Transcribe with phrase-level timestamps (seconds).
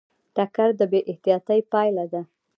[0.35, 2.21] ټکر د بې احتیاطۍ پایله ده.